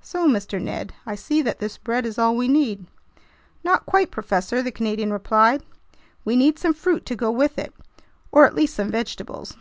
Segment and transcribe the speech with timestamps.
[0.00, 0.60] "So, Mr.
[0.60, 2.86] Ned, I see that this bread is all we need—"
[3.62, 5.62] "Not quite, professor," the Canadian replied.
[6.24, 7.72] "We need some fruit to go with it,
[8.32, 9.54] or at least some vegetables."